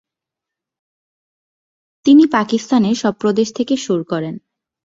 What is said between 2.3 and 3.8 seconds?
পাকিস্তানের সব প্রদেশ থেকে